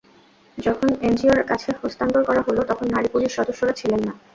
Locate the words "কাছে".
1.47-1.69